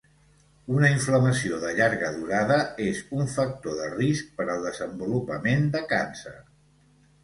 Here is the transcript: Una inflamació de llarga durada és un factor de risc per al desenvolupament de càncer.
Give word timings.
Una 0.75 0.87
inflamació 0.93 1.59
de 1.65 1.73
llarga 1.81 2.09
durada 2.17 2.59
és 2.87 3.05
un 3.21 3.31
factor 3.37 3.79
de 3.85 3.93
risc 3.95 4.35
per 4.41 4.51
al 4.57 4.69
desenvolupament 4.73 5.75
de 5.79 5.89
càncer. 5.97 6.39